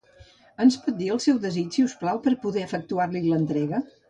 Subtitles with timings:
[0.63, 3.85] Ens pot dir el seu desig, si us plau, per poder efectuar-li l'entrega?